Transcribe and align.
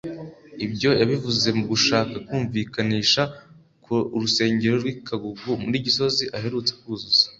Ibyo 0.65 0.89
yabivuze 1.01 1.47
mu 1.57 1.63
gushaka 1.71 2.15
kumvikanisha 2.27 3.21
ko 3.85 3.95
urusengero 4.15 4.75
rw’i 4.81 4.95
Kagugu 5.07 5.49
muri 5.63 5.77
Gisozi 5.85 6.23
aherutse 6.37 6.73
kuzuza 6.81 7.25